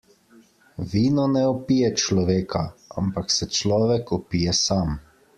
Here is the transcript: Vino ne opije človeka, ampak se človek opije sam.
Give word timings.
Vino 0.93 1.25
ne 1.33 1.41
opije 1.49 1.91
človeka, 2.03 2.61
ampak 3.01 3.29
se 3.35 3.49
človek 3.59 4.15
opije 4.17 4.57
sam. 4.61 4.97